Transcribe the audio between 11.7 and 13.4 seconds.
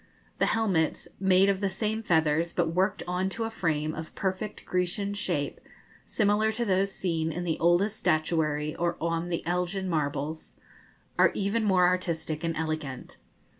artistic and elegant.